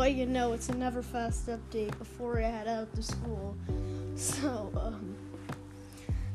[0.00, 3.54] let you know it's a Neverfest update before I head out to school.
[4.16, 5.14] So, um,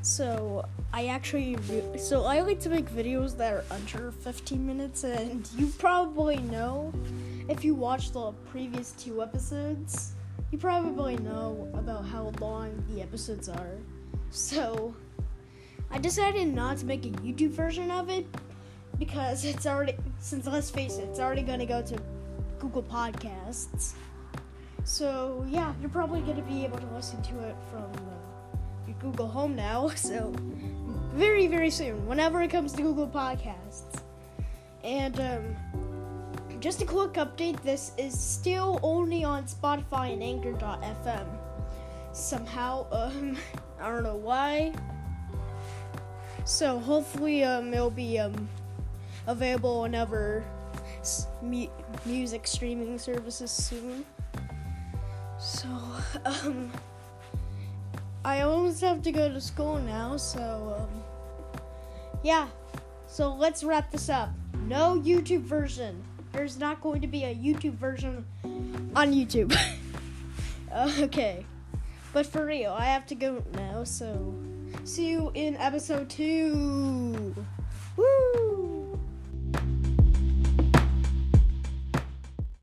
[0.04, 0.64] so
[0.94, 5.50] I actually, re- so I like to make videos that are under 15 minutes, and
[5.58, 6.94] you probably know
[7.50, 10.14] if you watched the previous two episodes,
[10.52, 13.78] you probably know about how long the episodes are.
[14.30, 14.94] So,
[15.90, 18.28] I decided not to make a YouTube version of it
[19.00, 22.00] because it's already, since let's face it, it's already gonna go to
[22.66, 23.94] Google Podcasts.
[24.86, 29.28] So yeah, you're probably gonna be able to listen to it from uh, your Google
[29.28, 29.92] Home now.
[29.96, 30.34] So
[31.14, 34.02] very very soon, whenever it comes to Google Podcasts.
[34.84, 35.56] And um,
[36.60, 41.28] just a quick update: this is still only on Spotify and Anchor.fm.
[42.14, 43.38] Somehow, um,
[43.80, 44.74] I don't know why.
[46.46, 48.50] So hopefully, um, it'll be um
[49.28, 50.44] available whenever
[51.42, 51.68] mu-
[52.06, 54.06] music streaming services soon.
[55.40, 55.68] So,
[56.26, 56.72] um,
[58.24, 61.04] I almost have to go to school now, so, um,
[62.24, 62.48] yeah.
[63.08, 64.30] So let's wrap this up.
[64.68, 66.04] No YouTube version.
[66.32, 68.26] There's not going to be a YouTube version
[68.96, 69.56] on YouTube.
[71.00, 71.46] okay.
[72.14, 74.34] But for real, I have to go now, so
[74.84, 77.05] see you in episode two.